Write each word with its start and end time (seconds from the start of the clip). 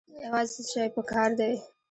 یوازې 0.25 0.51
څه 0.55 0.61
شی 0.71 0.87
پکار 0.95 1.29
دی؟ 1.39 1.51